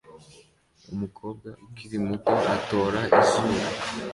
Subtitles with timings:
[0.93, 3.57] Umukobwa ukiri muto atora izuru